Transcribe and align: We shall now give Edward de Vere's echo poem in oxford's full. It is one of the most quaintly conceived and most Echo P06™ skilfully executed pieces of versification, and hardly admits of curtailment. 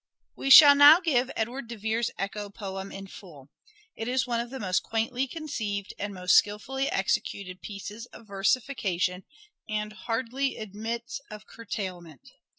We 0.35 0.49
shall 0.49 0.73
now 0.73 0.99
give 0.99 1.29
Edward 1.35 1.67
de 1.67 1.77
Vere's 1.77 2.09
echo 2.17 2.49
poem 2.49 2.91
in 2.91 3.05
oxford's 3.05 3.19
full. 3.19 3.49
It 3.95 4.07
is 4.07 4.25
one 4.25 4.39
of 4.39 4.49
the 4.49 4.59
most 4.59 4.81
quaintly 4.81 5.27
conceived 5.27 5.93
and 5.99 6.11
most 6.11 6.33
Echo 6.33 6.33
P06™ 6.33 6.37
skilfully 6.57 6.89
executed 6.91 7.61
pieces 7.61 8.07
of 8.07 8.25
versification, 8.25 9.25
and 9.69 9.93
hardly 9.93 10.57
admits 10.57 11.21
of 11.29 11.45
curtailment. 11.45 12.31